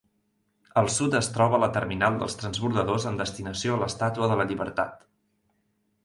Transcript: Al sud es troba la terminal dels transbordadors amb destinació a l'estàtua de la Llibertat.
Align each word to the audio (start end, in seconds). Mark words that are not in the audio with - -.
Al 0.81 0.87
sud 0.93 1.17
es 1.17 1.27
troba 1.33 1.59
la 1.63 1.67
terminal 1.75 2.17
dels 2.23 2.37
transbordadors 2.39 3.05
amb 3.09 3.21
destinació 3.23 3.75
a 3.75 3.77
l'estàtua 3.83 4.31
de 4.33 4.39
la 4.41 4.47
Llibertat. 4.53 5.05